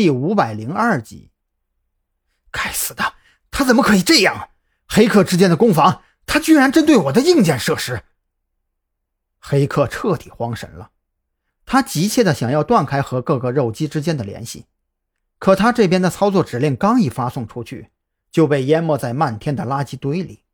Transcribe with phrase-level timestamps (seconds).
[0.00, 1.30] 第五百零二集。
[2.50, 3.16] 该死的，
[3.50, 4.48] 他怎么可以这样？
[4.88, 8.02] 黑客之间的攻防，他居然针对我的硬件设施。
[9.38, 10.92] 黑客彻底慌神了，
[11.66, 14.64] 他急切的想要断开和各个肉鸡之间的联系，
[15.38, 17.90] 可他这边的操作指令刚一发送出去，
[18.30, 20.44] 就被淹没在漫天的垃圾堆里。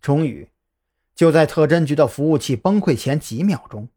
[0.00, 0.48] 终于，
[1.16, 3.88] 就在特侦局的服务器崩溃前几秒钟，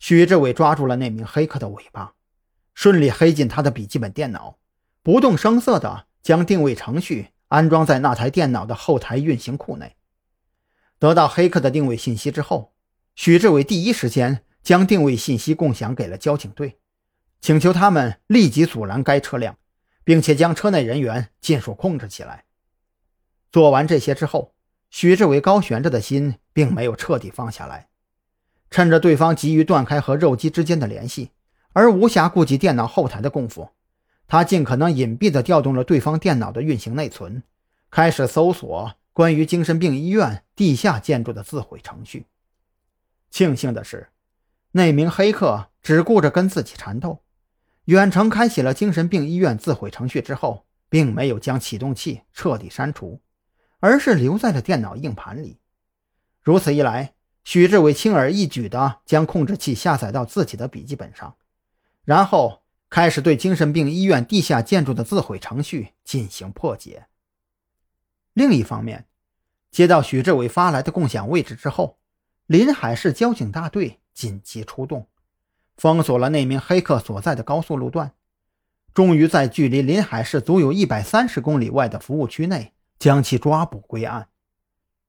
[0.00, 2.14] 许志伟抓住了那名黑客的尾巴，
[2.74, 4.58] 顺利黑进他的笔记本电脑，
[5.02, 9.96] 不动声色的将定位程序安装在那台电脑的后台运行库内。
[10.98, 12.72] 得到黑客的定位信息之后，
[13.14, 16.78] 许志伟第一时间将定位信息共享给了交警队，
[17.40, 19.58] 请求他们立即阻拦该车辆，
[20.04, 22.44] 并且将车内人员尽数控制起来。
[23.50, 24.54] 做完这些之后，
[24.90, 27.88] 许志伟高悬着的心并没有彻底放下来，
[28.70, 31.32] 趁着对方急于断开和肉鸡之间的联系，
[31.72, 33.70] 而无暇顾及电脑后台的功夫，
[34.26, 37.42] 他尽可能隐蔽地调动了对方电脑的运行内存，
[37.90, 42.26] 开始搜索关于精神病医院地下建筑的自毁程序。
[43.30, 44.08] 庆幸的是，
[44.72, 47.20] 那名黑客只顾着跟自己缠斗，
[47.86, 53.20] 远程开启了精神病医院自毁程序之后，并没有将启动器彻底删除。
[53.84, 55.58] 而是留在了电脑硬盘里。
[56.40, 61.34] 如此一来，许志伟轻而易举地将控制器下载到自己的笔记本上，
[62.04, 67.06] 然后开始对精神病医院地下建筑的自毁程序进行破解。
[68.32, 69.06] 另一方面，
[69.70, 71.98] 接到许志伟发来的共享位置之后，
[72.46, 75.06] 临海市交警大队紧急出动，
[75.76, 78.12] 封锁了那名黑客所在的高速路段，
[78.94, 82.72] 终于在距离临海市足有一百三十公里外的服务区内。
[82.98, 84.28] 将其抓捕归案，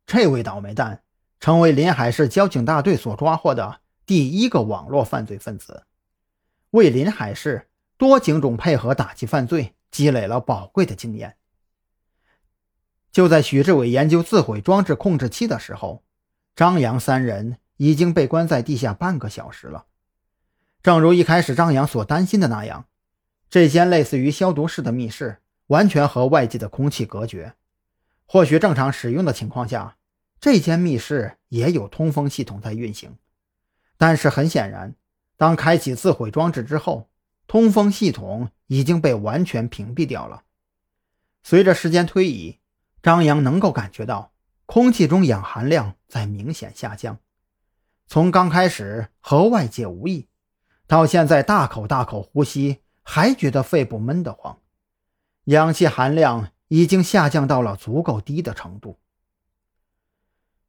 [0.08, 1.04] 这位倒霉蛋
[1.40, 5.84] 成为临海市交警大队所抓获的第一个网络犯罪分子，
[6.74, 11.38] 为临海市多警种配合打击犯罪积累了宝贵的经验。
[13.12, 16.04] 就在许志伟研究自毁装置控制器的时候，
[16.56, 19.86] 张扬三人已经被关在地下半个小时了。
[20.82, 22.88] 正如一开始张扬所担心的那样，
[23.52, 27.54] 这间类似于消毒室的密室完全和外界的空气隔绝。
[28.26, 29.98] 或许正常使用的情况下，
[30.42, 33.16] 这间密室也有通风系统在运行，
[33.96, 34.96] 但是很显然，
[35.44, 37.10] 当开启自毁装置之后，
[37.48, 40.44] 通风系统已经被完全屏蔽掉了。
[41.44, 42.60] 随着时间推移，
[43.02, 44.32] 张扬能够感觉到
[44.66, 47.20] 空气中氧含量在明显下降，
[48.08, 50.30] 从刚开始和外界无异，
[50.88, 54.60] 到现在大口大口呼吸还觉得肺部闷得慌，
[55.44, 56.52] 氧气含量。
[56.70, 58.98] 已经下降到了足够低的程度。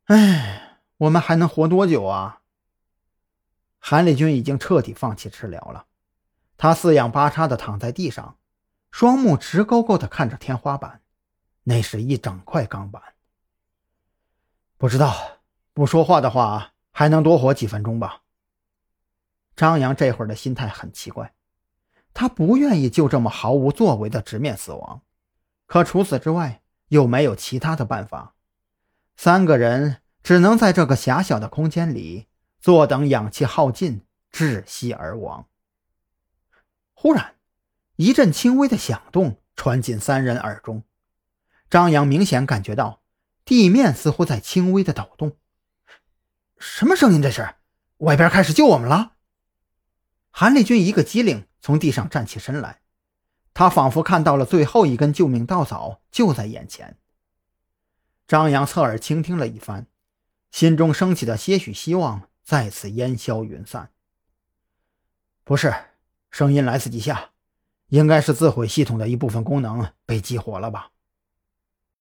[0.04, 2.42] 哎，我们还能活多久啊？
[3.86, 5.84] 韩立军已经彻底放弃治疗了，
[6.56, 8.38] 他四仰八叉的躺在地上，
[8.90, 11.02] 双目直勾勾的看着天花板，
[11.64, 13.02] 那是一整块钢板。
[14.78, 15.42] 不知道，
[15.74, 18.22] 不说话的话，还能多活几分钟吧。
[19.54, 21.34] 张扬这会儿的心态很奇怪，
[22.14, 25.02] 他不愿意就这么毫无作为的直面死亡。
[25.66, 28.34] 可除此之外，又没有其他的办法。
[29.14, 32.28] 三个人只能在这个狭小的空间里
[32.64, 34.00] 坐等氧气耗尽，
[34.32, 35.46] 窒息而亡。
[36.94, 37.34] 忽然，
[37.96, 40.82] 一阵轻微的响动传进三人耳中，
[41.68, 43.02] 张扬明显感觉到
[43.44, 45.36] 地面似乎在轻微的抖动。
[46.56, 47.20] 什么声音？
[47.20, 47.56] 这是？
[47.98, 49.16] 外边开始救我们了？
[50.30, 52.80] 韩立军一个机灵，从地上站起身来。
[53.52, 56.96] 他仿佛看到了最后一根救命稻草就在眼前。
[58.26, 59.86] 张扬侧耳倾听了一番，
[60.50, 63.90] 心中升起的些许希望再次烟消云散。
[65.42, 65.74] 不是，
[66.30, 67.30] 声音来自地下，
[67.88, 70.90] 应该是自毁系统的一部分功能被激活了吧？